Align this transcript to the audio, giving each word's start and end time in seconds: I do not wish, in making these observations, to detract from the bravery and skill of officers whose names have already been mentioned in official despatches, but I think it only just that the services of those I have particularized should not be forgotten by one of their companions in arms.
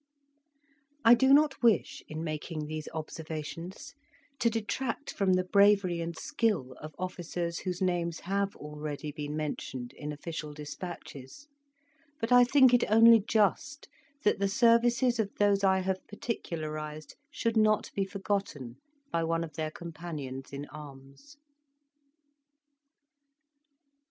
I 1.05 1.13
do 1.13 1.31
not 1.31 1.61
wish, 1.61 2.01
in 2.07 2.23
making 2.23 2.65
these 2.65 2.89
observations, 2.91 3.93
to 4.39 4.49
detract 4.49 5.13
from 5.13 5.33
the 5.33 5.43
bravery 5.43 6.01
and 6.01 6.17
skill 6.17 6.71
of 6.81 6.95
officers 6.97 7.59
whose 7.59 7.83
names 7.83 8.21
have 8.21 8.55
already 8.55 9.11
been 9.11 9.35
mentioned 9.37 9.93
in 9.93 10.11
official 10.11 10.53
despatches, 10.55 11.47
but 12.19 12.31
I 12.31 12.45
think 12.45 12.73
it 12.73 12.83
only 12.89 13.19
just 13.19 13.87
that 14.23 14.39
the 14.39 14.47
services 14.49 15.19
of 15.19 15.35
those 15.35 15.63
I 15.63 15.81
have 15.81 16.07
particularized 16.07 17.15
should 17.29 17.55
not 17.55 17.91
be 17.93 18.03
forgotten 18.03 18.77
by 19.11 19.23
one 19.23 19.43
of 19.43 19.53
their 19.53 19.69
companions 19.69 20.51
in 20.51 20.65
arms. 20.69 21.37